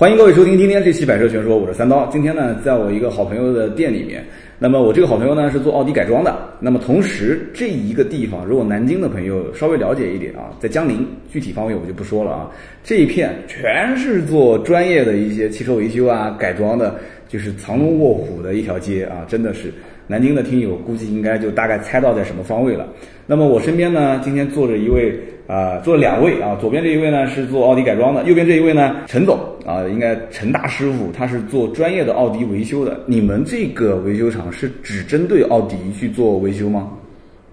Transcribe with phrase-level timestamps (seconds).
[0.00, 2.06] 欢迎各位收听今天这期《百车全说》，我是三刀。
[2.06, 4.24] 今天呢，在我一个好朋友的店里面，
[4.58, 6.34] 那么我这个好朋友呢是做奥迪改装的。
[6.58, 12.50] 那么同时这一个地方，如果南京的朋友稍微了解一点啊，在江宁，具体方位我就不说了啊。
[12.82, 16.98] 这一片全是做专业的一些汽车维修啊、改装的，
[17.28, 19.70] 就是藏龙卧虎的一条街啊，真的是。
[20.10, 22.84] 南京的听友估计应该就大概猜到在什么方位了。
[23.28, 25.16] 那么我身边呢，今天坐着一位
[25.46, 32.98] 啊，坐了两位啊，左边这一位呢是做奥迪改装的，右边这一位呢陈总啊，应该陈大师傅，他是做专业的奥迪维修的。
[33.06, 36.90] 你们这个维修厂是只针对奥迪去做维修吗？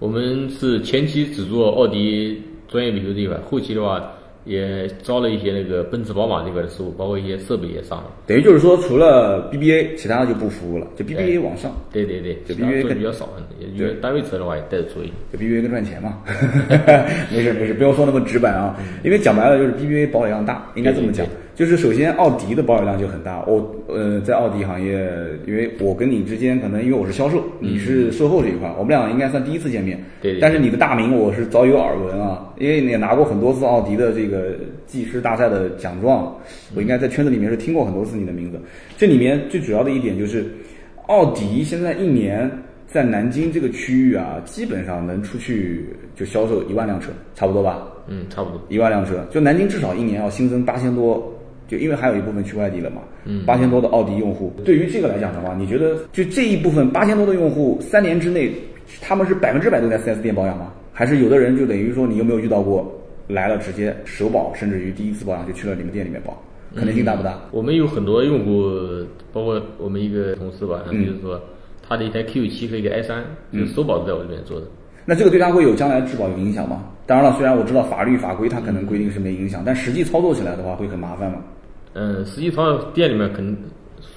[0.00, 4.02] 我们是前期只做奥迪专业维修这一块，后期的话。
[4.48, 8.10] 也招了一些那个奔驰、宝马这边的师傅，包括一些设备也上了。
[8.26, 11.70] 等于就是说，除了 BBA，其他的就不服务了，就 BBA 往上。
[11.92, 13.28] 对对对，就 BBA 比较少，
[13.76, 15.14] 因为单位车的话也带的多一点。
[15.30, 16.18] 就 BBA 更赚钱嘛。
[17.30, 18.74] 没事没事，不用说那么直白啊，
[19.04, 21.26] 因为讲白了就是 BBA 保有量大，应该这么讲。
[21.58, 25.10] 就是首先奥迪的保有量就很大，我呃在奥迪行业，
[25.44, 30.00] 因为我跟你之间可能因为我是销售，你是售后这一块，我们俩应该算第一次见面。
[30.22, 30.38] 对。
[30.38, 34.54] 但是你的大名我是早有耳闻啊，因为你也拿过很多次奥迪的这个
[34.86, 36.32] 技师大赛的奖状，
[36.76, 38.60] 我应该在圈子里面是听过很多次你的名字。
[38.96, 40.46] 这里面最主要的一点就是，
[41.08, 42.48] 奥迪现在一年
[42.86, 47.84] 在南京这个区域啊，基本上能出去就销售一万辆车，差不多吧？
[48.06, 51.34] 嗯，差不多一万辆车，就南京至少一年要新增八千多。
[51.68, 58.50] 就因为还有一部分去外地了嘛，嗯，八千多的奥迪用户，对于这个来讲的话，你觉得就这一部分八千多的用户，三年之内，
[59.00, 60.72] 他们是百分之百都在 4S 店保养吗？
[60.92, 62.90] 还是有的人就等于说，你有没有遇到过
[63.28, 66.42] 来了直接首保，甚至于第一次保养就去了你们店里面保，
[66.74, 67.38] 可能性大不大？
[67.50, 71.40] 我们有很多用户，包括我们一个同事吧，就是说
[71.86, 73.22] 他的一台 Q7 和一个 i3，
[73.52, 74.66] 就首保都在我这边做的。
[75.04, 76.84] 那这个对他会有将来质保有影响吗？
[77.06, 81.38] 当然了，虽然我知道法律法规它可能规定是没影响，但实际操作起来的话会很麻烦吗？
[82.00, 83.56] 嗯，实际上店里面肯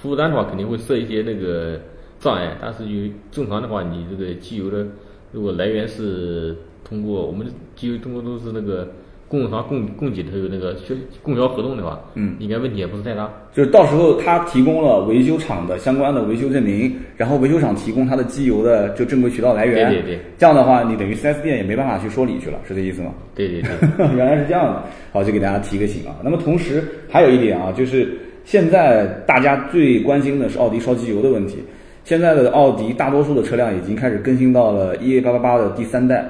[0.00, 1.80] 服务单的话肯定会设一些那个
[2.20, 4.86] 障碍，但是就正常的话，你这个机油的
[5.32, 8.88] 如果来源是通过我们的机油，通过都是那个。
[9.32, 13.30] 供应商供供给他有那个销供销合同的话，嗯，应该问题也不是太大。
[13.50, 19.90] 就是到时候他提供了维修厂的相关的维修证明，然后维修厂提供他的机油的就正规渠道来源。
[19.90, 20.20] 对对对。
[20.36, 23.14] 这样的话，你等于 4S 店也没办法去说理去了，是这意思吗？
[23.34, 23.70] 对对对。
[24.14, 24.82] 原来是这样的，
[25.14, 26.14] 好，就给大家提个醒啊。
[26.22, 28.14] 那么同时还有一点啊，就是
[28.44, 31.56] 现在大家最关心的是奥迪烧机油的问题。
[32.04, 36.28] 现在的奥迪大多数的车辆已经开始更新到了 EA888 的第三代。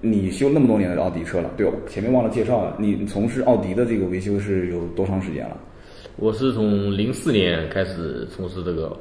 [0.00, 5.56] 你修那么多年的奥迪车了，对，前面忘了介绍了，你从事奥迪的这个维修是有多长时间了？
[6.16, 8.94] 我是从零四年开始从事这个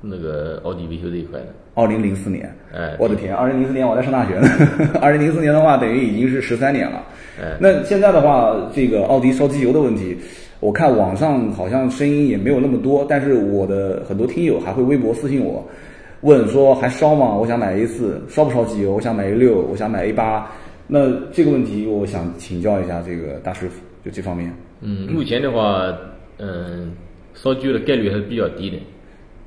[0.00, 1.46] 那个奥迪维修这一块的。
[1.74, 4.48] 二零零四年，哎，我的天，二零零四年我在上大学呢。
[5.00, 7.02] 二零零四年的话，等于已经是十三年了。
[7.40, 10.16] 哎，那现在的话，这个奥迪烧机油的问题，
[10.60, 15.66] 我看网上好像声音也没有那么多，但是我的很多听友还会微博私信我。
[16.22, 17.34] 问说还烧吗？
[17.36, 18.92] 我想买 A 四，烧不烧机油？
[18.92, 20.50] 我想买 A 六，我想买 A 八。
[20.86, 24.52] 那这个问题，我想请教一下这个大师傅，就这方面。
[24.80, 25.92] 嗯，目前的话，
[26.38, 26.92] 嗯，
[27.34, 28.76] 烧机油的概率还是比较低的。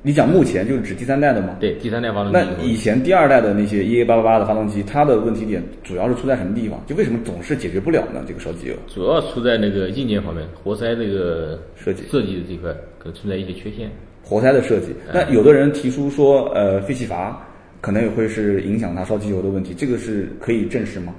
[0.02, 1.56] 你讲目前就是指第三代的吗？
[1.58, 2.38] 对，第三代发动机。
[2.38, 6.80] 那以前第二代的那些 EA 八八八的发动机，它的问题点主要是出在什么地方？
[6.86, 8.22] 就为什么总是解决不了呢？
[8.26, 13.90] 这个烧机油主要出在那个硬件方面，活塞这个设计设计的这块可能存在一些缺陷。
[14.28, 17.40] 活塞的设计，那有的人提出说，呃，废气阀
[17.80, 21.14] 可能也会是影响它烧机油的问题，这个是可以证实吗？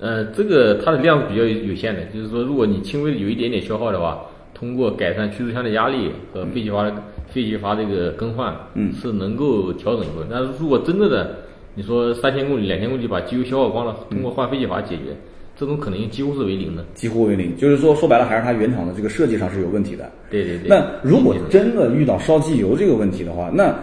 [0.00, 6.94] 呃，这个它的量比较有限的，就是说，如果你轻微的有一点点消耗的话，通过改善驱逐箱的压力和废气阀的
[7.28, 10.28] 废气阀这个更换，嗯，是能够调整一部分。
[10.30, 11.36] 但是如果真正的
[11.74, 15.14] 你说三千公里、两千公里把机油消耗光了，通过换废气阀解决。
[15.56, 17.56] 这种可能性几乎是为零的，几乎为零。
[17.56, 20.10] 就是说，说白了，还是它原厂的这个设计上是有问题的。
[20.30, 20.68] 对对对。
[20.68, 23.74] 那如果真的遇到烧机油这个问题的话，那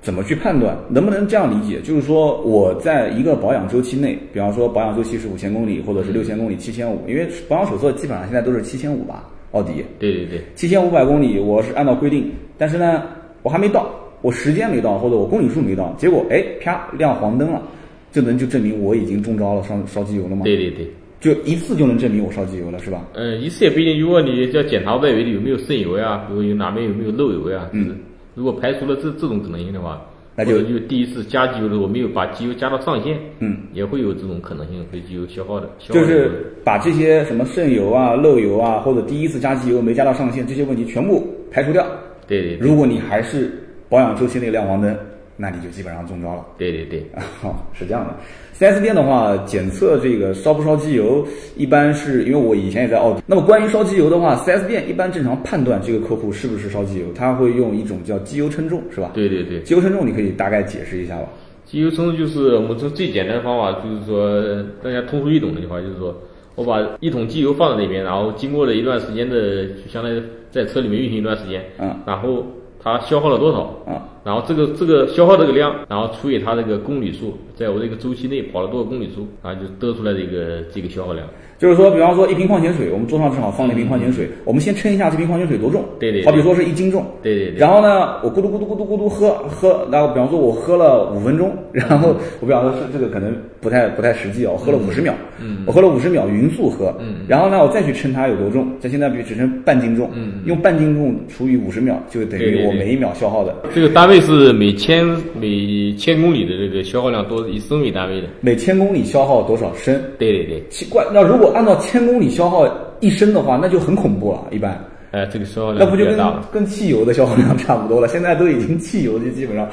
[0.00, 0.76] 怎么去判断？
[0.88, 1.80] 能不能这样理解？
[1.82, 9.84] 就是说，我在一个保养周期内，比方说保养周期是五千公里，或者是六千公里、七千五，因为保养手册基本上现在都是七千五吧，奥迪。
[9.98, 10.40] 对对对。
[10.54, 13.02] 七千五百公里，我是按照规定，但是呢，
[13.42, 13.90] 我还没到，
[14.22, 17.62] 我时间没到，或者我公里数没到，结果哎，啪亮黄灯了，
[18.10, 20.44] 这能就证明我已经中招了烧烧机油了吗？
[20.44, 20.90] 对对对。
[21.20, 23.06] 就一次就能证明我烧机油了，是吧？
[23.12, 24.00] 嗯，一次也不一定。
[24.00, 27.94] 如果你要检查外围的有没有渗油呀，如果有哪边有没有漏油呀，嗯，
[28.34, 30.00] 如果排除了这这种可能性的话，
[30.34, 35.68] 那就就第一次加机油的时候没有把机油加到上限，嗯，也会有这种可能性，被机油消耗的。
[35.78, 41.86] 就是把这些什么渗油啊、漏油啊，或者第一次加机油没加到上限这些问题全部排除掉。
[42.26, 42.56] 对对。
[42.56, 43.52] 如果你还是
[43.90, 44.96] 保养周期内亮黄灯，
[45.40, 46.44] 那你就基本上中招了。
[46.58, 47.02] 对对对，
[47.40, 48.14] 好， 是这样的。
[48.58, 51.26] 4S 店的话，检测这个烧不烧机油，
[51.56, 53.22] 一般是因为我以前也在奥迪。
[53.26, 59.12] 那么关于烧机油的话，4S 店一般正常判断这个客户是不是烧机油，他会用一种叫机油称重，是吧？
[59.14, 61.26] 对对对，机油称重你可以大概解释一下吧？
[61.64, 66.14] 机油称重就是我们说最简单的方法，就是说大家通俗易懂的话，就是说
[66.54, 72.44] 我把一桶机油放在那边，然后经过了一段时间的，就相当于在车里面运行一段时间，嗯，然后
[72.82, 73.60] 它消耗了多少，
[73.90, 81.26] 啊，然后这个这个消耗这个量，然后除以它这个公里数，在我这个周期内跑了多少公里数，啊，就得出来这个这个消耗量。
[81.58, 86.24] 就是说，比方说一瓶矿泉水，我们桌上正好放了一瓶矿泉水，我们先称一下这瓶矿泉水多重，对对对。
[86.24, 103.54] 好比说是一斤重，对对对，然后呢，我咕嘟咕嘟咕嘟咕嘟喝喝，然后比方说我喝了五分钟， 然后我比方说是这个可能不太不太实际哦，我喝了五十秒，嗯我喝了五十秒匀速喝，嗯然后呢我再去称它有多重，在现在比只称半斤重，嗯用半斤重除以五十秒，就等于我每一秒消耗的。
[103.74, 105.06] 这个单位是每千
[105.40, 108.26] 每千公里的这个消耗量都是以升为单位的。
[108.40, 109.94] 每千公里消耗多少升？
[110.18, 112.68] 对对对，奇怪，那如果按照千公里消耗
[113.00, 114.78] 一升的话，那就很恐怖了，一般。
[115.12, 116.18] 哎，这个消耗量那不就跟。
[116.52, 118.08] 跟汽油的消耗量差不多了？
[118.08, 119.68] 现在都已经汽油就基本上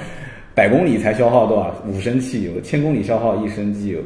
[0.54, 4.00] 百公里才消耗多少五升汽油，千公里消耗一升机油。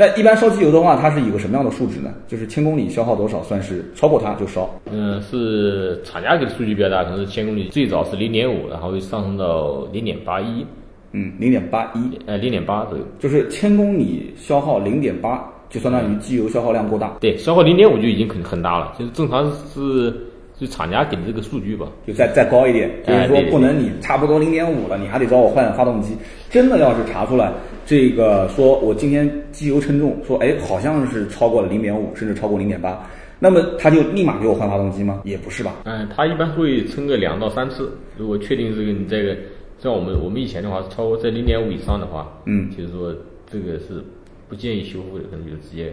[0.00, 2.14] 那一般烧机油的话，它是以个什么样的数值呢？
[2.28, 4.70] 就是千公里消耗多少算是超过它就烧。
[4.92, 10.64] 嗯，是厂家给的数据比较大，可能是千公里最早是零点五，然后会上升到零点八一，
[11.10, 13.04] 嗯，零点八一，呃，零点八左右。
[13.18, 20.14] 就是千公里消耗零点八，就相当于机油消耗量过大，对，消耗零点五就已经很很大了，就是正常是
[20.58, 21.86] 就厂家给的这个数据吧。
[22.06, 26.16] 就再再高一点，就是说不能你差不多零点五了，你还得找我换发动机。
[26.50, 27.52] 真的要是查出来
[27.84, 33.06] 这个，说我今天机油称重，说哎好像是超过了零点五，甚至超过零点八，
[33.38, 35.20] 那么他就立马给我换发动机吗？
[35.24, 35.76] 也不是吧？
[35.84, 39.36] 嗯，他一般会称个两到三次，如果确定这个你这个，
[39.78, 43.14] 像我们我们以前的话，超过在零点五以上的话，嗯，就是说
[43.50, 44.02] 这个是
[44.48, 45.92] 不建议修复的，可能就直接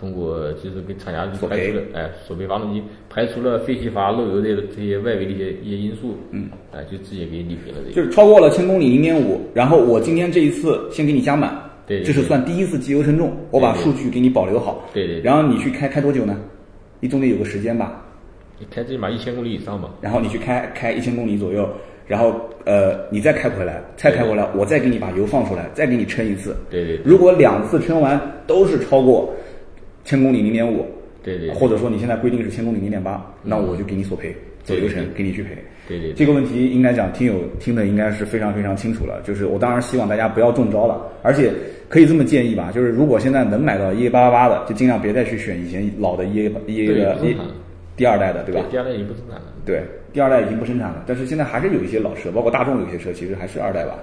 [0.00, 7.92] 通过就是跟厂家排除了，哎，索赔发动机排除了废气阀漏油的这些外围的一些一些因素，嗯，哎，就直接给你理赔了这个。
[7.94, 11.54] 就是超过了千公里零点五，然后我今天这一次先给你加满，
[11.86, 16.34] 对对这是算第一次机油称重，我把数据给你保留好，对对对然后你去开开多久呢？
[16.98, 18.02] 你总得有个时间吧？
[18.58, 19.90] 你开最起码一千公里以上吧。
[20.00, 21.68] 然后你去开开一千公里左右，
[22.06, 26.56] 然后呃你再开回来，再开回来，我再给你把油放出来，再给你称一次。
[26.70, 29.32] 对对对如果两次称完都是超过
[30.04, 30.84] 千公里零点五，
[31.22, 35.50] 对对，或者说你现在规定是千公里零点八，那我就给你索赔，走流程给你去赔。
[35.88, 39.20] 对对对这个问题应该讲听友听的应该是非常非常清楚了。
[39.24, 41.52] 就是我当然希望大家不要中招了，而且
[41.88, 47.36] 可以这么建议吧，就是如果现在能买到 EA 八八八的，就尽量别再去选以前老的 EA EA 的 E
[47.96, 48.64] 第二代的，对吧？
[48.70, 49.42] 第二代已经不生产了。
[49.66, 49.82] 对，
[50.12, 53.98] 第二代已经不生产了，但是现在还是有一些老车，包括大众有些车其实还是二代吧。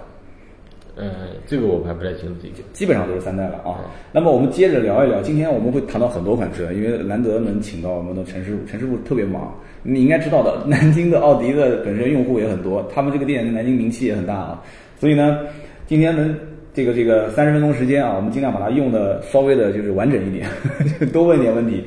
[1.00, 1.12] 嗯，
[1.46, 2.56] 这个我还不太清楚这个。
[2.74, 3.86] 基本上都是三代了啊。
[4.12, 9.54] 那么我们接着聊一聊，今天我们会谈到很多款车，因为难得能请到我们的陈师傅，陈师傅特别忙，
[9.84, 14.64] 你应该知道的， 南京的奥迪的本身用户也很多，他们这个店在南京名气也很大啊。
[15.00, 15.40] 所以呢，
[15.86, 16.36] 今天能
[16.74, 20.48] 这个这个三十分钟时间啊，我们尽量把它用的稍微的就是完整一点，
[21.14, 21.84] 多问点问题。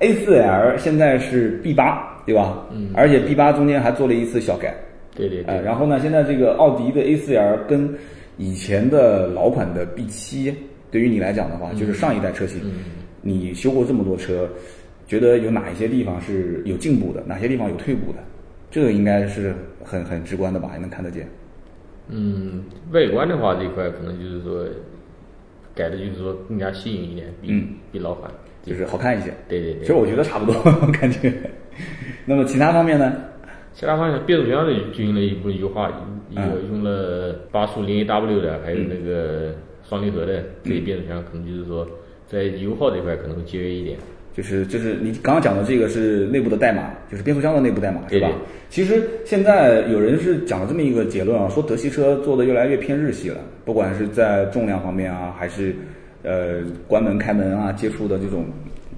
[0.00, 2.64] A4L 现在是 B8，对吧？
[2.72, 2.90] 嗯。
[2.94, 4.72] 而且 B8 中间还做了一次小改，
[5.16, 5.56] 对对对。
[5.56, 7.92] 呃，然后呢，现在这个奥迪的 A4L 跟
[8.38, 10.54] 以前的老款的 B7，
[10.90, 12.60] 对于你来讲的话，就是上一代车型，
[13.20, 14.48] 你修过这么多车，
[15.06, 18.18] 觉得有哪一些地方是有进步的，哪些地方有退步的？
[18.70, 19.54] 这个应该是
[19.84, 21.28] 很很直观的吧，还能看得见。
[22.08, 24.64] 嗯，外观的话这一块可能就是说
[25.74, 28.30] 改的就是说更加新颖一点，比、嗯比老款
[28.62, 29.32] 就是好看一些。
[29.48, 29.80] 对对对。
[29.80, 31.32] 其实我觉得差不多， 感觉。
[32.24, 33.16] 那么其他方面呢？
[33.78, 35.88] 其他方向，变速箱的进行了一部分优化，
[36.30, 39.54] 一个嗯用了八速零 AW 的，还有那个
[39.88, 41.86] 双离合的这些变速箱，可能就是说
[42.26, 43.96] 在油耗这块可能会节约一点。
[44.34, 48.28] 就是就是你刚刚讲的这个是内部的代码，就是变速箱的内部代码，是吧？
[48.68, 55.72] 其实现在有人是讲了这么一个结论啊，说德系车做的越来越偏日系了，不管是在重量方面啊，还是
[56.24, 58.44] 呃关门开门啊，接触的这种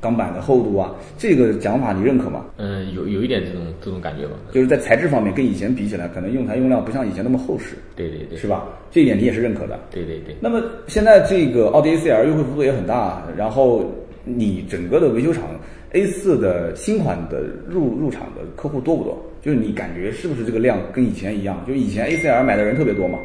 [0.00, 2.46] 钢板的厚度啊，这个讲法你认可吗？
[2.56, 4.32] 嗯，有有一点这种这种感觉吧。
[4.52, 8.66] 就是在材质方面跟以前比起来，可能用材用料不像以前那么厚实，对对对，是吧？
[8.90, 9.78] 这一点你也是认可的。
[9.90, 10.34] 对对对。
[10.40, 13.90] 那么现在这个奥迪 A4L 优惠幅度也很大，然后
[14.24, 15.44] 你整个的维修厂
[15.92, 19.18] A4 的新款的入入场的客户多不多？
[19.42, 21.64] 就是你感觉是不是这个量跟以前一样？
[21.66, 23.18] 就以前 A4L 买的人特别多嘛，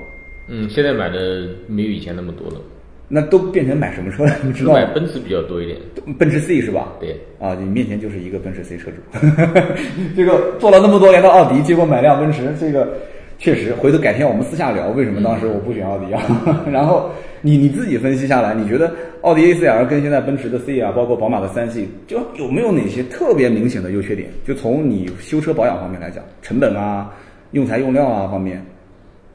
[0.48, 2.60] 嗯，现在买的没有以前那么多了，
[3.08, 4.34] 那都变成买什么车了？
[4.44, 4.86] 你知道吗买？
[4.94, 5.78] 奔驰比较多一点。
[6.18, 6.94] 奔驰 C 是吧？
[7.00, 9.20] 对，啊，你面前就是一个奔驰 C 车主，
[10.16, 12.94] 这个做了那么多年的奥迪，结果买辆奔驰，这个
[13.38, 16.22] 确实，回头改天我们私下聊，为什么当时我不选奥迪啊？
[16.72, 17.10] 然后
[17.42, 24.30] 你你自己分析下来，你觉得奥迪 A4L 跟现在奔驰的 C 啊，包括宝马的三系，就有没有哪些特别明显的优缺点？
[24.46, 27.14] 就从你修车保养方面来讲，成本啊、
[27.52, 28.66] 用材用料啊方面，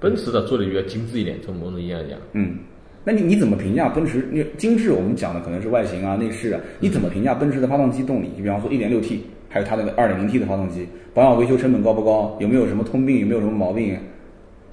[0.00, 2.57] 奔驰的做的比较精致一点，从某种意义上讲，嗯，
[3.02, 4.28] 那你你怎么评价奔驰？
[4.30, 8.30] 你精致，我们讲的可能是外形啊、内饰啊，你怎么评价奔驰的发动机动力？
[8.37, 12.37] 你比方说 1.6T，还有它那个 2.0T 的发动机，保养维修成本高不高？
[12.40, 13.19] 有没有什么通病？
[13.21, 13.97] 有没有什么毛病？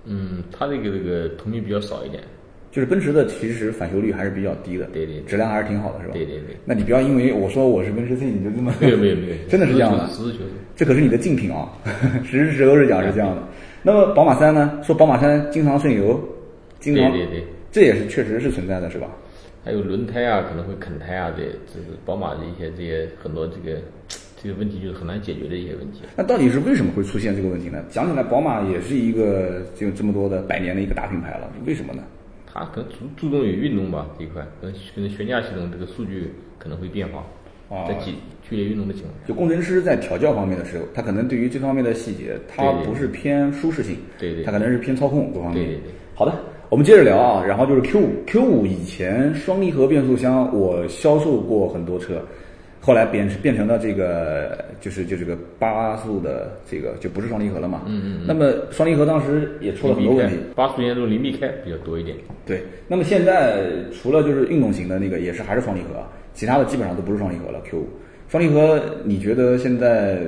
[0.05, 2.21] 嗯，它这个这个通病比较少一点，
[2.71, 6.13] 就是奔驰的其实返修率还是比较低的，对对对质量还是挺好的，是吧？
[6.13, 6.55] 对对对。
[6.65, 10.51] 那你不要因为我说我是奔驰 C，你就这么没有没有没有， 真的是这样的，实事求是。
[10.75, 11.71] 这可是你的竞品啊，
[12.23, 13.41] 实事求是讲是这样的。
[13.83, 14.79] 那么宝马三呢？
[14.83, 16.21] 说宝马三经常渗油，
[16.79, 17.43] 经常对对对，
[17.77, 19.07] 这也是确实是存在的，是吧？
[19.63, 23.79] 还有轮胎啊，可能会啃胎啊，这这是宝马的一些这些很多这个
[24.41, 26.01] 这个问题，就是很难解决的一些问题。
[26.15, 27.85] 那到底是为什么会出现这个问题呢？
[27.91, 32.01] 讲起来，宝马也是一个就这么多的百年的一个大品牌了，为什么呢？
[32.51, 37.23] 它可能注注重于运动吧这一块，可能可能悬架系统这个数据可能会变化，
[37.69, 38.13] 啊在剧
[38.49, 39.27] 剧烈运动的情况下。
[39.27, 45.63] 就工程师在调教方面的时候，他可能对于这方面的细节，他不是偏舒适性，对对他可能是偏操控各方面。
[45.63, 46.33] 对对对好的，
[46.69, 52.21] 我们接着聊啊，然后就是 Q 五，Q 五以前双离合变速箱我销售过很多车，
[52.81, 57.83] 后来变变成了这个就是就这个八速的这个就不是双离合了嘛。
[57.85, 60.35] 嗯嗯嗯那么双离合当时也出了很多问题。
[60.55, 62.17] 八速电动零避开比较多一点。
[62.45, 67.61] 对，那么现在除了就是运动型的那个也是还是双离合，其他的基本上都不是双离合了。
[67.61, 67.87] Q 五
[68.27, 70.19] 双离合，你觉得现在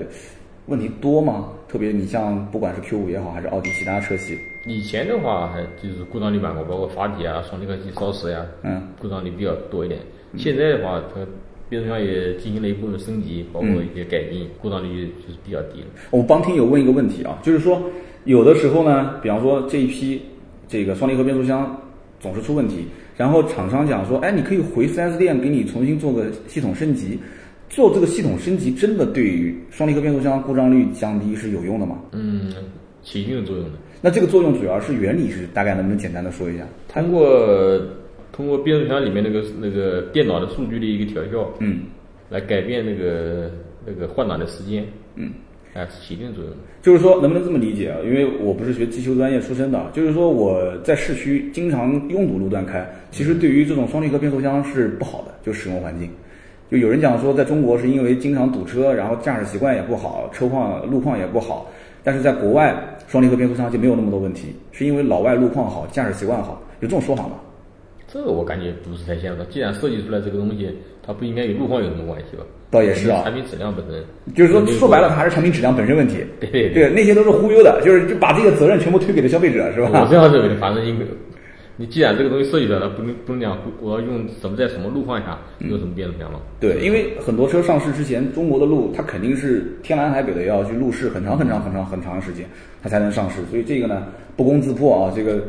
[0.67, 1.49] 问题多吗？
[1.67, 4.35] 特别你像不管是 Q 五也好，还是奥迪其他车系，
[4.69, 9.99] 以前的话，还就是故障率蛮高，包括阀体啊、双离合器烧蚀呀，嗯，故障率比较多一点。
[10.37, 11.25] 现在的话，它
[11.67, 15.87] 变速箱也进行了一部分升级，包括一些改进，故障率就是比较低了。
[16.11, 17.81] 我帮听友问一个问题啊，就是说
[18.25, 20.21] 有的时候呢，比方说这一批
[20.67, 21.75] 这个双离合变速箱
[22.19, 22.85] 总是出问题，
[23.17, 27.17] 然后厂商讲说，哎，你可以回 4S 店给你重新做个系统升级。
[27.69, 31.99] 做这个系统升级真的对于双离合变速箱故障率降低是有用的吗？
[32.11, 32.53] 嗯，
[33.01, 33.71] 起一定的作用的。
[34.01, 36.63] 那这个作用主要是原理是大概能不能简单的说一下？
[36.87, 37.79] 通过
[38.31, 41.81] 通过变速箱里面那个那个电脑的数据的一个调校，嗯，
[42.29, 43.51] 来改变那个
[43.85, 45.31] 那个换挡的时间，嗯，
[45.73, 46.53] 哎，是起一定作用。
[46.81, 47.97] 就是说，能不能这么理解啊？
[48.05, 56.09] 因为我不是学汽修专业出身的，就是说我在市区经常拥堵路段开，其实对于这种双离合变速箱是不好的，就使用环境。
[56.71, 61.69] 就有人讲说，在中国是因为经常堵车，然后驾驶习惯也不好，车况路况也不好，
[62.03, 62.73] 但是在国外
[63.09, 67.31] 双离合变速箱就没有那么多问题，是因为老外路况好，驾驶习惯好，有这种说法吗？
[68.07, 69.37] 这个我感觉不是太现实。
[69.49, 70.69] 既然设计出来这个东西，
[71.03, 72.43] 它不应该与路况有什么关系吧？
[72.69, 74.03] 倒也是啊产品质量本身
[74.35, 76.17] 就是说，说白了，它还是产品质量本身问题。
[76.39, 79.89] 对对对，那些都是忽悠的，就是就把这个责任全部推给了消费者，是吧？
[80.03, 81.05] 我这样认为，反正应该，
[81.79, 86.37] 你既然这个东西设计出来了，不能不能讲我要用什么在什么路况下用什么变速箱了？
[86.59, 92.45] 对，因为很多车上市之前，中国的路它肯定是天南海北的要去路试很长很长很长很长时间，
[92.83, 93.37] 它才能上市。
[93.49, 95.41] 所以这个呢不攻自破啊，这个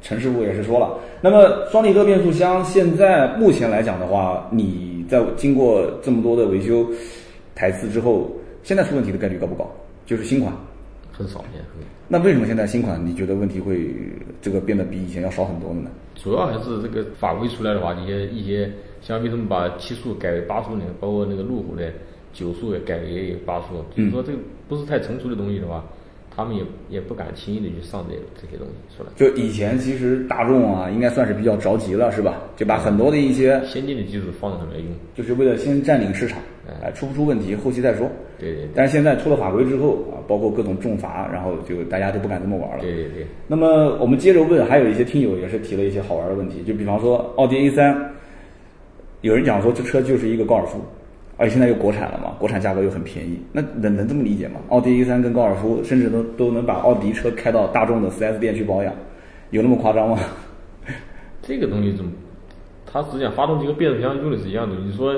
[0.00, 0.98] 陈师傅也是说了。
[1.20, 6.88] 那么双离合变速箱现在目前来讲的话，你在经过这么多的维修
[7.54, 9.70] 台次之后，现在出问题的概率高不高？
[10.06, 10.50] 就是新款。
[11.12, 13.90] 很少见，很那为什么现在新款你觉得问题会
[14.42, 15.90] 这个变得比以前要少很多了呢？
[16.14, 18.70] 主要还是这个法规出来的话，一些一些
[19.00, 20.84] 像为什么把七速改为八速呢？
[21.00, 21.90] 包括那个路虎的
[22.32, 25.84] 九速也改为八速，就是说这个不是太成熟的东西的话，
[26.34, 29.08] 他们也也不敢轻易的去上这这些东西出来。
[29.16, 32.42] 就以前其实大众啊，应该算是比较着急了，是吧？
[32.56, 36.38] 就把很多的一些先进的技术放在上面用，就是为了先占领市场，
[36.82, 38.10] 哎，出不出问题后期再说。
[38.38, 42.80] 对对但是现在出了法规之后啊，包括各种重罚，然后就大家都不敢这么玩了。
[42.80, 47.96] 对对对，那么我们接着问，还有一些听友也是提了一些好玩的问题，就比方说奥迪 A 三，
[49.20, 50.80] 有人讲说这车就是一个高尔夫，
[51.36, 54.60] 而且现在又国产了嘛，国产价格又很便宜，那能能这么理解吗？
[54.70, 58.92] 奥迪 A 三跟高尔夫，甚至都都能把奥迪车开到大众的 4S 店去保养，
[59.50, 60.18] 有那么夸张吗？
[61.40, 62.10] 这个东西怎么？
[62.94, 64.76] 它实际上发动机和变速箱用的是一样的。
[64.76, 65.12] 你说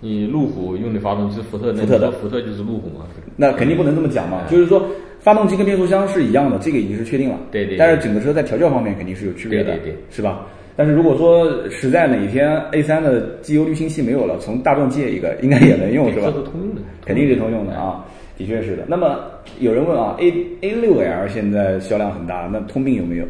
[0.00, 3.06] 你路虎用的发动机是福特，那福特的你说福特就是路虎嘛？
[3.36, 4.84] 那肯定不能这么讲嘛，就是说
[5.20, 7.38] 发动机跟变速箱是一样的，这个已经是确定了。
[7.52, 10.44] 对对对但是整个车在调教方面肯定是有区别的，对对对是吧？
[10.74, 16.38] 但是如果说实在哪一天 A 三的机油滤清器没有了，从大众借一个应该也能用，是吧这？
[16.38, 18.04] 是通用的，肯定是通用的啊，
[18.36, 18.86] 的确是的。
[18.88, 19.20] 那么
[19.60, 20.32] 有人问啊，A
[20.62, 23.24] A 六 L 现在销量很大，那通病有没有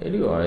[0.00, 0.42] ？A 六啊，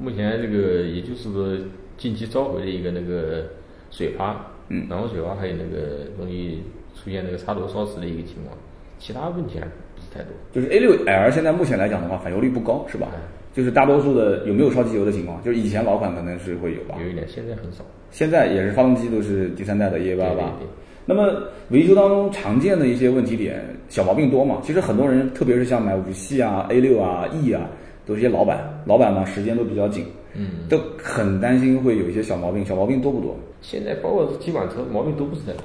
[0.00, 1.54] 目前这个也就是说
[1.98, 3.44] 近期召回的一个那个
[3.90, 6.62] 水阀，嗯然后水阀还有那个容易
[6.94, 8.56] 出现那个插头烧死的一个情况，
[8.98, 10.32] 其他问题还不是是太多。
[10.52, 13.08] 就是 A 六 L 现在目前来讲的话，返油率不高，是吧？
[13.52, 15.42] 就是大多数的有没有烧机油的情况？
[15.44, 17.84] 就是以前老款可能是会有吧，有一点，现在很少。
[18.10, 20.56] 现在也是发动机都是第三代的 EA 八八。
[21.04, 24.60] 那么维修当中常见的一些问题点，小毛病多嘛？
[24.62, 27.68] 其实很多人，特别是像买五系啊、A 六啊、E 啊，
[28.06, 32.64] 都是一些老板，老板嘛时间都比较紧，嗯，都很担心会有一些小毛病。
[32.64, 33.36] 小毛病多不多？
[33.60, 35.64] 现在包括基本车毛病都不是太多，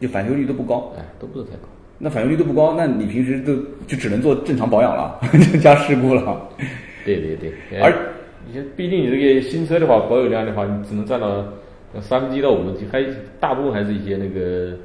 [0.00, 0.92] 就返修率都不高。
[0.96, 1.68] 哎，都不是太高。
[1.98, 3.54] 那返修率都不高，那你平时都
[3.86, 5.20] 就只能做正常保养了，
[5.62, 6.48] 加事故了。
[7.04, 7.92] 对对对，而
[8.46, 11.44] 你像毕竟你这个新车的话，保有量的话，你只能占到
[12.00, 13.04] 三分之一到五分之一，还
[13.38, 14.76] 大部分还是一些那个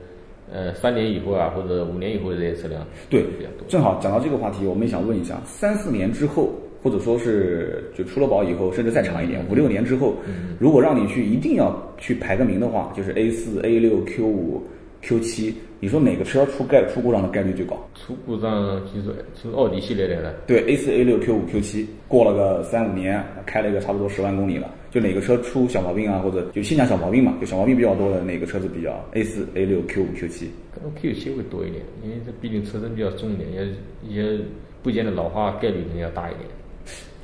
[0.54, 3.68] 呃三年以后啊，或者五年以后的这些车辆对比较多。
[3.68, 6.52] 正好讲到这个话题，我们也想问一下，三四年之后，
[6.82, 10.16] 或者说是就出了保以后，甚至再长一点，五六年之后，
[10.60, 14.64] 如果让你去一定要去排个名的话，就是 A 四、A 六、Q 五、
[15.02, 17.78] Q 七，你说哪个车出概出故障的概率最高？
[17.96, 30.50] 出故障其实是奥迪系列来的，对，A 四、A 六、Q 五、Q 七，过了个三五年，开了一个差不多十万公里了，就哪个车出小毛病啊，或者就先讲小毛病嘛，就小毛病比较多的哪个车子比较 A 四、A 六、Q 五、Q 七？
[30.74, 33.68] 可能 Q 七会多一点，因为这毕竟车身比较重一点，也
[34.10, 34.42] 一些
[34.82, 36.46] 部件的老化概率肯定要大一点。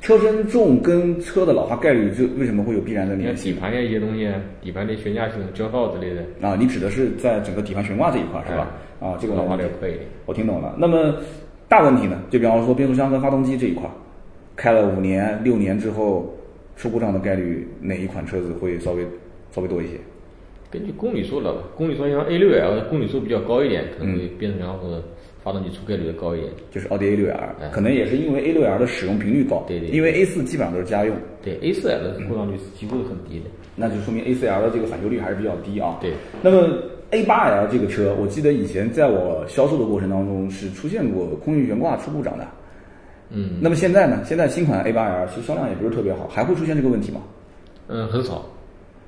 [0.06, 3.52] 车身重跟车的老化概率，就为什么会有必然的联系？
[3.52, 4.32] 底盘的一些东西，
[4.62, 8.70] 底盘的悬架系统、胶套之类的，啊，你指的是在整个底盘悬挂这一块是吧？
[9.00, 10.04] 啊，这个老化老化的的要快一点。
[10.28, 10.76] 我听懂了。
[10.78, 11.16] 那么
[11.68, 12.22] 大问题呢？
[12.30, 13.90] 就比方说变速箱跟发动机这一块，
[14.56, 16.32] 开了五年、六年之后
[16.76, 19.04] 出故障的概率，哪一款车子会稍微
[19.50, 19.94] 稍微多一些？
[20.70, 25.04] 根据公里数了吧，公里数像 A 六 L 的公里数比较高一点，可能变速箱或者
[25.46, 26.52] 发动机出概率的高一点。
[26.72, 33.46] 就是奥迪 A 六 L，哎可能也是因为 A 六 L 的使用频率高，对对因为 A 四基本上都是家用，对 A 四 L 的故障率几乎是很低的。
[33.75, 36.00] 那就说明 A 四 L 的这个返修率还是比较低啊。
[36.02, 36.78] 对，那么
[37.12, 42.46] A 八 L 这个车，我记得以前在我销售的过程当中是出现过空气悬挂出故障的。
[43.30, 44.22] 嗯那么现在呢？
[44.24, 47.22] 现在新款 A 八 L 其实销量也不是特别好，还会出现这个问题吗？
[47.88, 48.46] 嗯，很少。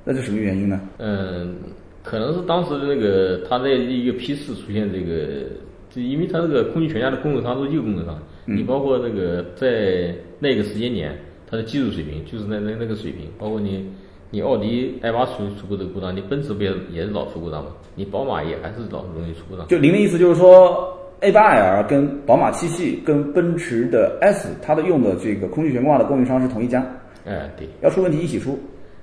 [0.04, 0.80] 那是什么原因呢？
[0.98, 1.54] 嗯，
[2.02, 5.44] 可能是当时的那个它在一个批次出现这个，
[5.90, 11.16] 就因为它这个空气悬架的供应商都是旧供应商，你包括那个在那个时间点，
[11.50, 13.86] 它的技术水平就是那那那个水平，包括你
[14.30, 17.70] 你奥迪 i 八出出过这个故障，你奔驰不也也是老出故障吗？
[17.94, 19.66] 你宝马也还是老容易出故障。
[19.68, 26.86] 就您的意思就是说，A 八 L 跟宝马七系跟奔驰的 S，它的用的这个空气悬挂的供应商是同一家，
[27.24, 27.66] 哎，对。
[27.80, 28.58] 要出问题一起出。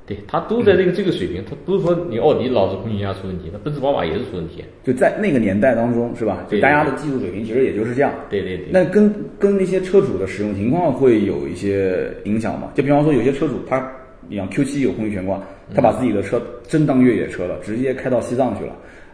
[0.07, 4.63] 对，它都在这个这个水平，它不是说你奥迪老是空气悬架出问题，那奔驰、宝马也是出问题。
[4.83, 6.43] 就在那个年代当中，是吧？
[6.45, 8.13] 就对大家的技术水平其实也就是这样。
[8.29, 8.67] 对对对。
[8.71, 12.71] 那跟跟那些车主的使用情况会有一些影响吗？
[12.75, 13.91] 就比方说，有些车主他，
[14.29, 15.41] 你像 Q 7有空气悬挂，
[15.73, 18.73] 他把自己的车真当越野车了，直接开到西藏去了。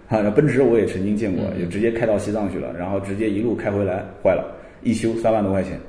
[0.10, 4.44] 啊，那奔驰我也曾经见过，就直接开到西藏去了，然后直接一路开回来，坏了，
[4.84, 5.80] 一修三万多块钱，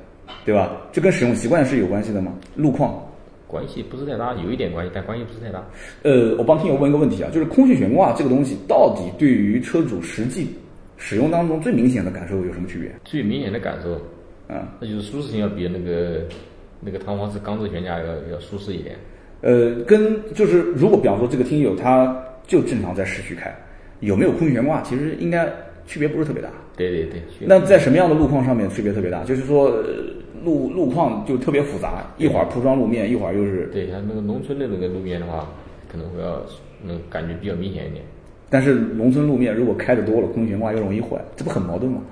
[0.44, 0.76] 对吧？
[0.92, 2.32] 这跟使用习惯是有关系的吗？
[2.54, 3.04] 路况，
[3.52, 5.62] 关系不是太大，有一点关系，但关系不是太大。
[6.02, 10.48] 呃，我帮听友问一个问题啊，就是空气悬挂这个东西到底对于车主实际
[10.96, 12.90] 使用当中最明显的感受有什么区别？
[13.04, 13.92] 最明显的感受，
[14.52, 16.22] 啊、那就是舒适性要比那个
[16.80, 18.96] 那个弹簧式钢制悬架要要舒适一点。
[19.42, 23.54] 呃，跟就是如果比方说这个听友他就正常在市区开，
[24.00, 25.46] 有没有空气悬挂，其实应该
[25.86, 26.48] 区别不是特别大。
[26.74, 29.22] 对对对，那在什么样的路况上面区别特别大？
[29.24, 29.84] 就是说呃
[30.44, 35.48] 路路况就特别复杂，一会儿铺装路面，一会儿又是，对它那个农村的那个路面的话，
[35.90, 36.42] 可能会要
[36.84, 38.04] 能感觉比较明显一点。
[38.50, 42.02] 但是农村路面如果开的多了，空气悬挂又容易坏，这不很矛盾吗？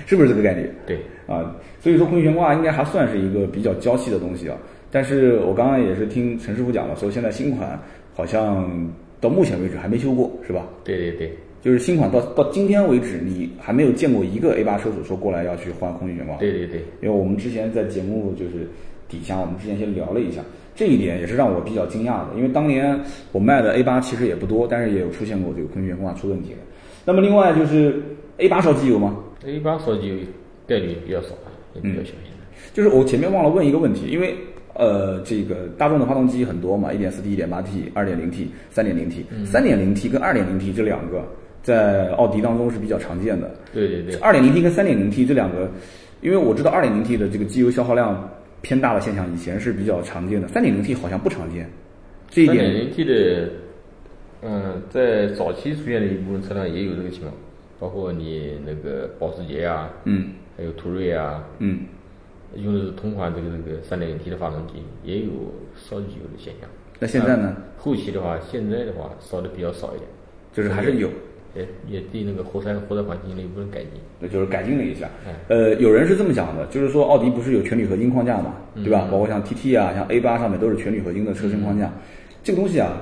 [0.08, 0.68] 是不是这个概念？
[0.86, 0.98] 对，
[1.28, 4.58] 啊，所以说空气悬挂应该还算是一个比较娇气的东西啊。
[4.90, 7.80] 但是我刚刚也是听陈师傅讲了，说现在新款
[8.16, 8.90] 好像
[9.22, 10.66] 到目前为止还没修过，是吧？
[10.84, 16.38] 对对对就是新款到到今天为止，你还没有见过一个 A 八车主说过来要去换空气悬挂。
[16.38, 18.68] 对对对，因为我们之前在节目就是
[19.10, 20.42] 底下，我们之前先聊了一下，
[20.76, 22.36] 这一点也是让我比较惊讶的。
[22.38, 22.98] 因为当年
[23.32, 26.58] 我卖的 A 八其实也不多，但是也有出现过这个空气悬挂出问题的。
[27.04, 28.02] 那么另外就是
[28.38, 30.16] A 八烧机油吗？A 八烧机油
[30.68, 31.30] 概率比较少，
[31.74, 32.58] 也比较小现在。
[32.74, 34.36] 就是我前面忘了问一个问题，因为
[34.74, 41.24] 呃，这个大众的发动机很多嘛一点四 T、一点八 T、二点零 T、三点零 T、三点零 T 跟二点零 T 这两个
[41.68, 43.54] 在奥迪当中是比较常见的。
[43.74, 45.70] 对对对，2.0T 跟 3.0T 这两个，
[46.22, 51.70] 因为我知道 2.0T 的这个机油消耗量偏大的现象以前是比较常见的，3.0T 好像不常见。
[52.30, 53.50] 这一点，三点零 T 的，
[54.44, 57.34] 嗯，在早期出现的一部分车辆也有这个情况，
[57.82, 61.82] 包括你那个保时捷啊，嗯还有途锐啊，嗯，
[62.56, 65.32] 用的是同款这个这个三点零 T 的发动机，也有
[65.76, 66.70] 烧机油的现象。
[66.98, 70.10] 那现在呢，后期的话，现在的话烧的比较少一点，
[70.54, 71.10] 就是还是有，
[71.56, 73.92] 也也对那个活塞活塞环进行了一部分改进。
[74.20, 75.34] 那就是改进了一下嗯。
[75.48, 79.08] 呃，有人是这么讲的，就是说奥迪不是有全铝合金框架嘛，对吧？
[79.12, 81.92] 包括像 TT 啊，像 A 八上面都是全铝合金的车身框架。
[82.44, 83.02] 这个东西啊，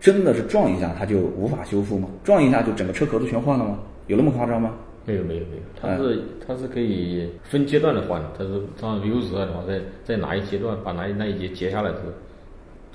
[0.00, 2.08] 真的是撞一下它就无法修复吗？
[2.22, 3.78] 撞一下就整个车壳都全换了吗？
[4.06, 4.74] 有那么夸张吗？
[5.06, 12.04] 没有没有没有，它是它是可以分阶段的换的，它是像 V 五十的话，在在哪一阶段把哪一那一节截下来之后，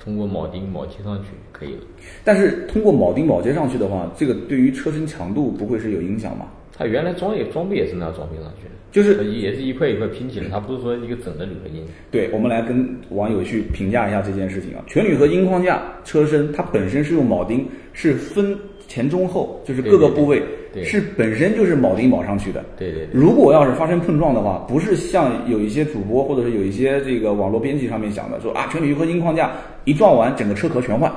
[0.02, 1.80] 通过铆钉铆接上去可以了。
[2.24, 6.46] 但是通过铆钉铆接上去的话，这个对于车身强度不会是有影响吗？
[6.76, 11.84] 它原来装也装备也是那样装备上去的，就是也是一块一块拼起来，它不是说一个整的铝合金。
[12.10, 14.82] 对，我们来跟网友去评价一下这件事情啊。
[14.86, 18.56] 全铝合金框架车身，它本身是用铆钉，是分
[18.88, 22.64] 前中后，就是各个部位对对对是本身就是铆钉铆上去的。
[22.76, 29.50] 对对对，如果要是发生碰撞的话，不是像有一些主播或者是有一些这个网络编辑上面讲的说啊，全铝合金框架
[29.84, 31.12] 一撞完整个车壳全换，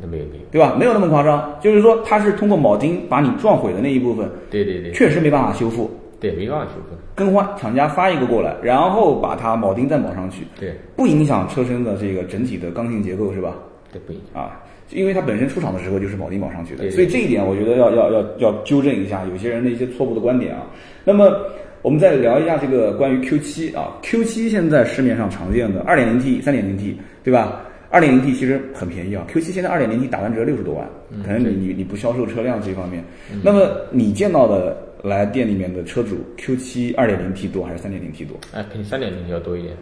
[0.00, 0.76] 那没有没有，对吧？
[0.78, 6.96] 没有那么夸张，就是说它是通过铆钉把你撞毁的那一部分，对对对确实没办法修复，对，没办法修复。
[7.14, 13.54] 更换，厂家发一个过来，然后把它铆钉再铆上去，对不影响车身的这个整体的刚性结构，是吧？
[13.92, 14.40] 对，不影响。
[14.40, 20.66] 啊，因为它本身出厂的时候就是铆钉铆上去的，所以这一点我觉得要要要要纠正一下有些人的一些错误的观点啊。
[21.04, 21.40] 那么
[21.82, 30.88] 我们再聊一下这个关于 Q 7啊，Q 7现在市面上常见的 2.0T、3.0T，对吧二点零 T 其实很便宜啊，Q 7现在二点零 T 打完折六十多万，
[31.24, 33.02] 可能你你你不销售车辆这方面，
[33.42, 38.36] 那么你见到的来店里面的车主 Q 7 2.0T 多还是三点零 T 多？
[38.52, 39.74] 哎，肯定三点零要多一点。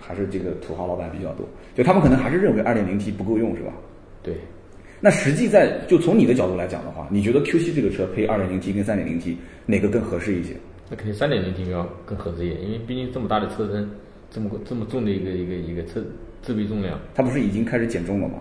[0.00, 1.46] 还是这个土豪老板比较多，
[1.76, 3.72] 就他们可能还是认为二点零 T 不够用，是吧？
[4.24, 4.34] 对，
[5.00, 10.54] 那实际在就从你的角度来讲的话，你觉得 Q 7这个车配 2.0T 跟 3.0T 哪个更合适一些？
[10.90, 13.88] 那肯定三点零 T 要更合适一点，因为毕竟这么大的车身，
[14.30, 16.04] 这么这么重的一个一个一个车
[16.42, 16.98] 自备重量。
[17.14, 18.34] 它不是已经开始减重了吗？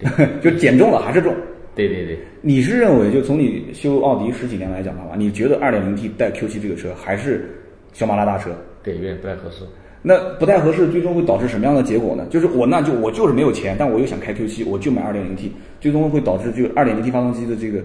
[0.42, 1.34] 就减重了还是重？
[1.76, 7.48] 对对对，你是认为就从你修奥迪十几年来讲的话，你觉得 2.0T 带 Q 7这个车还是
[7.92, 8.50] 小马拉大车？
[8.82, 9.64] 对，有点不太合适。
[10.06, 12.26] 那不太合适，最终会导致什么样的结果呢？
[12.28, 15.48] 就是我那就我就是没有钱，但我又想开 Q 7我就买 2.0T，
[15.80, 17.80] 最终会导致就 2.0T 发动机的这个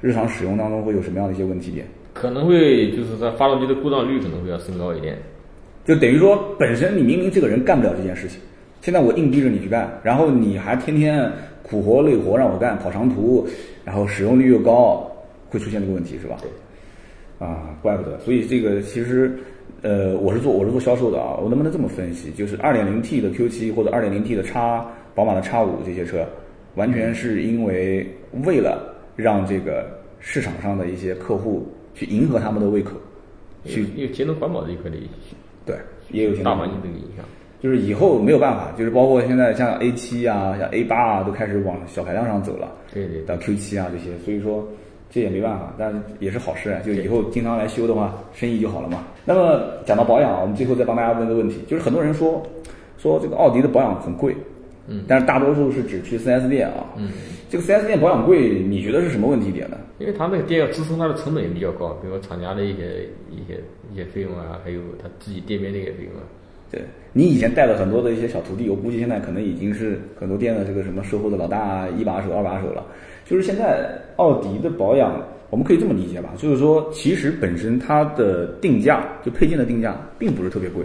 [0.00, 1.84] 日常使用当中会有什么样的一些问题点？
[2.12, 5.18] 可能会就是在发动机的故障率可能会要升高一点。
[5.84, 8.38] 就等于说，本身你明明这个人干不了这件事情，
[8.80, 11.28] 现在我硬逼着你去干，然后你还天天
[11.64, 13.44] 苦活累活让我干，跑长途，
[13.84, 15.10] 然后使用率又高，
[15.50, 16.36] 会出现这个问题是吧？
[16.40, 16.48] 对。
[17.44, 18.16] 啊，怪不得。
[18.20, 19.36] 所以这个其实，
[19.84, 22.30] 呃，我是做我是做销售的啊，我能不能这么分析？
[22.30, 24.82] 就是 2.0T 的 Q 7或者 2.0T 的叉
[25.14, 26.26] 宝马的叉五这些车，
[26.74, 28.08] 完全是因为
[28.46, 29.86] 为了让这个
[30.20, 32.92] 市场上的一些客户去迎合他们的胃口，
[33.66, 34.96] 去有有节能环保这一块的
[35.66, 35.76] 对，
[36.10, 37.22] 也有些大环境这个影响。
[37.60, 44.66] 就是以后没有办法，就是包括现在像 A 7啊、像 A 8啊，都开始往小排量上走了，对对到 Q 7啊这些，所以说
[45.14, 46.80] 这也没办法，但也是好事啊。
[46.84, 49.04] 就以后经常来修的话，生意就好了嘛。
[49.24, 52.42] 那么讲到保养，我们最后再帮大家问个问题，就是很多人说
[52.98, 54.34] 说这个奥迪的保养很贵，
[54.88, 57.10] 嗯，但是大多数是只去 4S 店啊，嗯，
[57.48, 59.76] 这个 4S 店保养贵，你觉得是什么问题点呢？
[60.00, 63.60] 因为他那个店要支撑它的成本也比较高，比如说厂家的一些一些
[63.92, 66.26] 一些费用啊，还有他自己店面的一些费用啊。
[66.72, 72.84] 对你以前带了很多的一些小徒弟，我估计现在可能已经是很多店的这个什么售后的老大啊，一把手、二把手了。
[73.24, 80.84] 就是现在奥迪的保养，我们可以这么理解吧，就是说其实本身它的定价，就配件的定价并不是特别贵。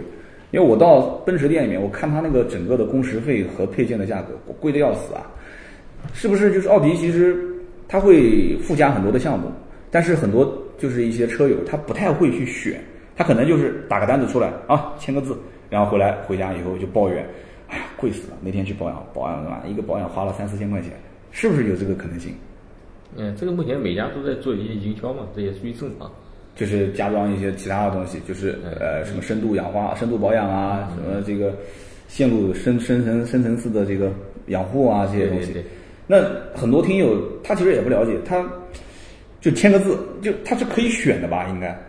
[0.50, 5.30] 因为我到奔驰店里面，我看它那个整个的工时费和配件的价格，贵的要死啊！
[6.12, 6.52] 是不是？
[6.52, 7.36] 就是奥迪其实
[7.86, 9.46] 它会附加很多的项目，
[9.90, 12.80] 但是很多就是一些车友他不太会去选，
[13.14, 15.36] 他可能就是打个单子出来啊，签个字，
[15.68, 17.24] 然后回来回家以后就抱怨，
[17.68, 20.90] 哎呀贵死了，那天去保养保养嘛，一个保养花了三四千块钱，
[21.30, 22.34] 是不是有这个可能性？
[23.16, 26.10] 嗯，这个目前每家都在做一些营销嘛，这也属于正常。
[26.56, 31.54] 就是加装一些其他的东西，就是呃什么深度氧化、深度保养啊，什么这个
[32.08, 34.12] 线路深深层深层次的这个
[34.46, 35.54] 养护啊这些东西。
[36.06, 36.20] 那
[36.54, 38.44] 很多听友他其实也不了解，他
[39.40, 41.48] 就签个字，就他是可以选的吧？
[41.48, 41.80] 应该。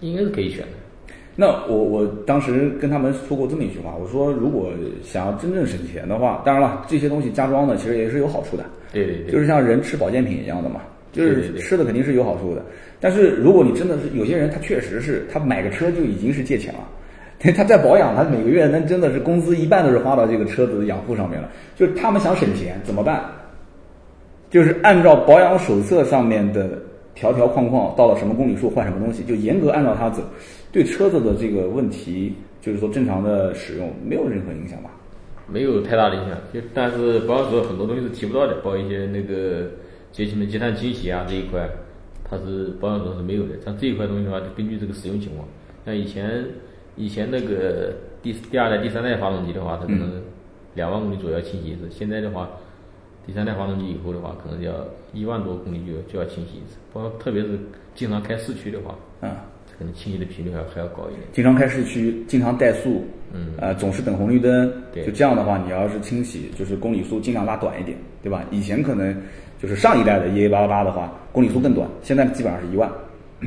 [0.00, 0.85] 应该是可以选的。
[1.38, 4.70] 那我我当时跟他们说过这么一句话，我说如果
[5.02, 10.80] 想要真正省钱的话，当然了，这些东西加装呢其实也是有好处的，对对对，就是像人吃保健品一样的嘛，
[11.12, 12.64] 就是吃的肯定是有好处的。
[12.98, 16.80] 但是如果你真的是有些人，他确实是他买个车就已经是借钱了，
[17.54, 21.50] 他在保养，他每个月那真的是工资一半都是花到这个车子的养护上面了。
[21.74, 23.22] 就是他们想省钱怎么办？
[24.48, 26.78] 就是按照保养手册上面的
[27.16, 30.22] 条条框框，到了什么公里数换什么东西，就严格按照它走，
[30.70, 34.90] 对车子的这个问题，就是说正常的使用没有任何影响吧？
[35.48, 36.36] 没有太大的影响。
[36.52, 39.70] 就但是保养时候很多东西是提不到的，包括一些那个
[40.12, 41.66] 节气门积碳清洗啊这一块，
[42.22, 43.58] 它是保养中是没有的。
[43.64, 45.48] 像这一块东西的话，就根据这个使用情况，
[45.86, 46.44] 像以前
[46.96, 50.22] 以前那个第第二代、第三代发动机的话，它可能
[50.74, 52.50] 两万公里左右清洗一次，现在的话。
[53.26, 54.72] 第三代发动机以后的话，可能要
[55.12, 57.58] 一万多公里就就要清洗一次，包括特别是
[57.94, 59.30] 经常开市区的话，嗯，
[59.76, 61.22] 可能清洗的频率还还要高一点。
[61.32, 68.44] 经常开市区，经常怠速，嗯呃，总是等红绿灯，对就这样的话，你要是清洗，就是公里数尽量拉短一点，对吧？
[68.52, 69.14] 以前可能
[69.60, 72.90] 就是上一代的 EA 八八八的话，公里数更短，现在基本上是一万。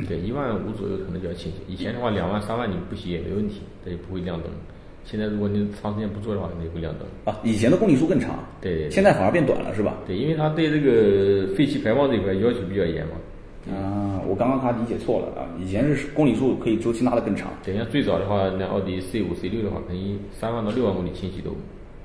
[0.06, 1.58] 对，一万五左右可能就要清洗。
[1.66, 4.50] 以前的话，两万、三万你不洗也没问题，它也不会亮灯。
[5.04, 7.06] 现在如果你长时间不做的话，可能也会亮灯。
[7.24, 9.98] 啊，以前的公里数更长，对对对现在反而变短了，是吧？
[10.06, 13.12] 对，因为它对这个废气排放这一块要求比较严嘛。
[13.70, 21.54] 啊，我刚刚他理解错了啊，以前是公里数可以周期拉得更长，等一下最早的话，那奥迪 C 五、C 六的话，可能三万到六万公里清洗都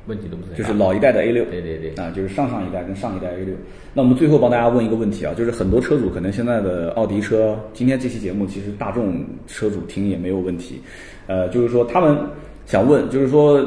[0.05, 0.53] 问题都不是。
[0.57, 3.55] 就是老一代的 A 六，对对对啊，就是上上一代跟上一代 A 六。
[3.93, 10.81] 那我们最后帮大家问一个问题啊，就是很多车主可能现在的奥迪车，今天这期节目其实大众车主听也没有问题，
[11.25, 12.17] 呃，就是说他们
[12.65, 13.63] 想问，就是说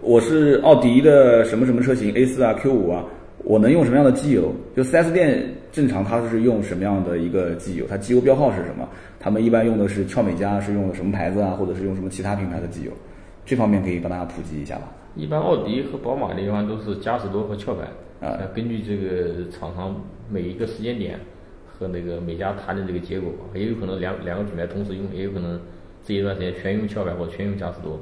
[0.00, 3.04] 我是奥迪的什么什么车型 A 四啊 Q 五啊，
[3.44, 4.50] 我能用什么样的机油？
[4.74, 7.84] 就 4S 店正常它是用什么样的一个机油？
[7.86, 8.88] 它机油标号是什么？
[9.20, 12.92] 他们一般用的是俏美家，是用的什么牌子啊，或者是用什么其他品牌的机油？
[13.44, 14.90] 这方面可以帮大家普及一下吧。
[15.14, 17.82] 一般奥迪和宝马的地方都是嘉实多和壳牌
[18.20, 19.94] 啊呃根据这个厂商
[20.30, 21.18] 每一个时间点
[21.66, 25.60] 和那个每家谈的这个结果，也有可能两两个品牌同时用，也有可能
[26.02, 28.00] 这一段时间全用壳牌或者全用嘉实多。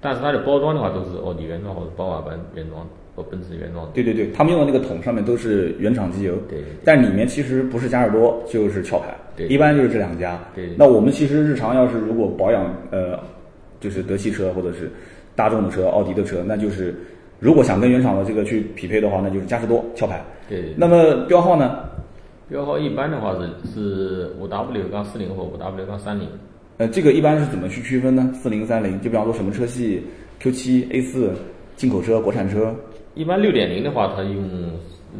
[0.00, 3.92] 但是它的包装的话都是奥迪原装或者宝马版原装或奔驰原装的。
[3.92, 10.38] 对对对，他们用的那个桶上面都是原厂机油，对对对但里面其实不是嘉实多就是壳牌，对一般就是这两家。
[10.54, 13.18] 对对那我们其实日常要是如果保养呃，
[13.78, 14.90] 就是德系车或者是
[15.36, 16.94] 大众的车、奥迪的车，那就是
[17.38, 20.22] 如果想跟原厂的这个去匹配的话，那就是嘉实多壳牌。
[20.48, 21.78] 对那么标号呢？
[22.48, 26.26] 标号一般的话是是五 W 杠四零或五 W 杠三零。
[26.80, 28.32] 呃，这个一般是怎么去区分呢？
[28.32, 30.02] 四零、三零，就比方说什么车系
[30.38, 31.30] ，Q 七、A 四，
[31.76, 32.74] 进口车、国产车，
[33.14, 34.48] 一般六点零的话，它用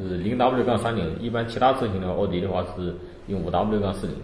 [0.00, 2.94] 呃零 W 杠三零；一般其他车型的话奥迪的话是
[3.26, 4.16] 用五 W 杠四零。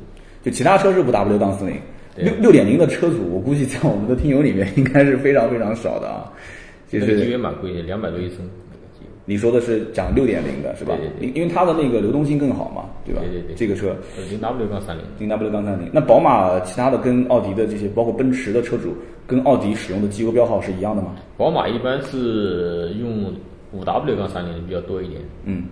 [0.42, 1.78] 就其他车是五 W 杠四零，
[2.14, 6.32] 对六六点零的车主，我估计在我们的听友里面应该是非常非常少的啊。
[6.88, 8.48] 就是这个机油蛮贵的，两百多一升。
[9.28, 10.94] 你说的是讲六点零的是吧？
[11.20, 13.20] 因因为它的那个流动性更好嘛，对吧？
[13.20, 13.94] 对对对这个车
[14.30, 15.02] 零 W 杠三零。
[15.18, 18.94] 零 W 杠三零，那宝马其他的跟奥迪的这些，包括奔驰的车主，
[19.26, 21.16] 跟奥迪使用的机油标号是一样的吗？
[21.36, 23.34] 宝马一般是用
[23.72, 25.64] 五 W 杠三零比较多一点，嗯，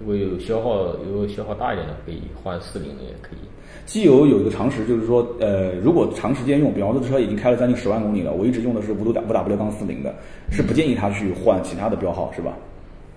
[0.00, 3.38] 如果有消耗有消耗大一点的，可以换四零的也可以。
[3.84, 10.14] 机油有一个常识，就是说，呃，如果长时间用，比方说这车已经开了将近十万公里了，我一直用的是五 W 五 W 杠四零的，
[10.50, 12.56] 是不建议他去换其他的标号，是吧？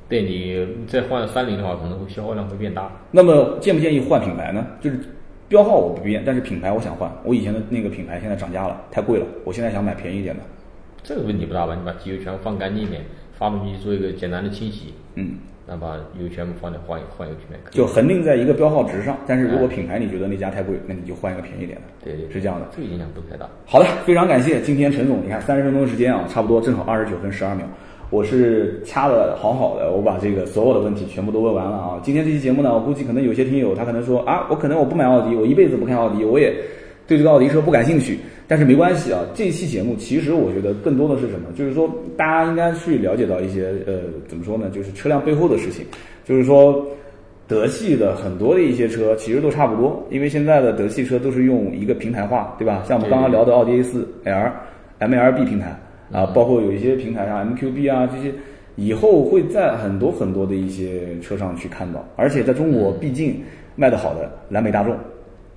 [0.09, 2.91] 对你再换三菱的话，可能会消耗量会变大。
[3.11, 4.65] 那么建不建议换品牌呢？
[4.81, 4.99] 就是
[5.47, 7.09] 标号我不变，但是品牌我想换。
[7.23, 10.41] 我以前的那个品牌现在涨价了，太贵了，我现在想买便宜一点的。
[11.03, 11.75] 这个问题不大吧？
[11.75, 13.01] 你把机油全部放干净一点，
[13.37, 17.57] 发动机做一个简单的清洗，嗯，那把油全部放掉，换一换一个品牌。
[17.71, 21.83] 就恒定在一个标号值上，但是如果品牌你觉得那家太贵，那你就换一个便宜点的。
[22.03, 22.67] 对对，是这样的。
[22.75, 23.47] 这个影响不太大。
[23.65, 27.65] 好的，非常感谢今天陈总，你看三十分钟时间啊，差不多正好二十九分十二秒，
[28.09, 31.99] 我是掐的好好的，我把这个所有的问题全部都问完了啊。
[32.03, 36.53] 今天这期节目呢，我估计可能有些听友他可能说啊，我可能我不买奥迪，我一辈子不看奥迪，我也
[37.05, 38.17] 对这个奥迪车不感兴趣。
[38.47, 41.51] 但是没关系啊，这期节目其实我觉得更多的是什么？
[41.55, 44.69] 就是说大家应该去了解到一些呃，怎么说呢？
[44.71, 45.85] 就是车辆背后的事情，
[46.25, 46.85] 就是说。
[47.47, 52.83] 德系的很多的一些车其实都差不多，因为现在的德系车都是用一个平台化，对吧？
[52.87, 54.51] 像我们刚刚聊的奥迪 A 4 L、
[54.99, 55.75] MLB 平台
[56.11, 58.33] 啊，包括有一些平台上 MQB 啊这些，
[58.75, 62.03] 以后会在很多很多的一些车上去看到。
[62.15, 63.41] 而且在中国，毕竟
[63.75, 64.95] 卖得好的蓝莓大众，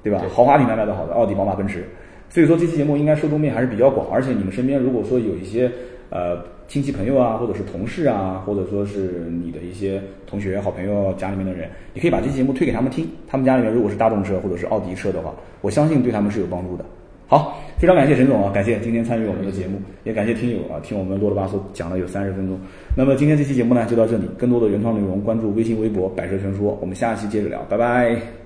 [0.03, 0.19] 对吧？
[0.19, 1.85] 对豪华品牌卖得好的奥迪、宝马、奔驰，
[2.29, 4.07] 所以说这期节目应该受众面还是比较广。
[4.11, 5.71] 而且你们身边如果说有一些
[6.11, 13.07] 呃亲戚朋友啊，或者是同事啊，或者说是你的一些同学、好朋友家里面的人，你可以把这期节目推给他们听。
[13.27, 16.85] 他们家里面如果是大众车或者是奥迪车的话，我相信对他们是有帮助的。
[17.33, 22.61] 好，非常感谢沈总啊，感谢今天参与我们的节目，也感谢听友啊，听我们啰里吧嗦讲了有三十分钟。
[22.95, 28.42] 那么今天这期节目呢就到这里，更多的原创内容关注微信、微博“百车全说”，我们下期接着聊，拜拜。